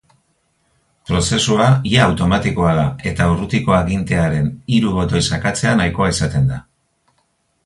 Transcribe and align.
Prozesua 1.09 1.67
ia 1.89 2.07
automatikoa 2.07 2.71
da 2.79 2.87
eta 3.11 3.27
urrutiko 3.35 3.77
agintearen 3.81 4.49
hiru 4.77 4.95
botoi 4.97 5.23
sakatzea 5.29 5.77
nahikoa 5.83 6.11
izaten 6.17 6.53
da. 6.55 6.59